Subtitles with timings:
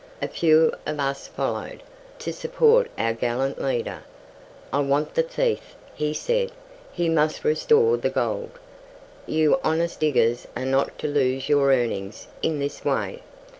[0.19, 1.83] A few of us followed,
[2.17, 4.01] to support our gallant leader.
[4.73, 6.51] "I want the thief," he said;
[6.91, 8.57] "he must restore the gold.
[9.27, 13.21] You honest diggers are not to lose your earnings in this way."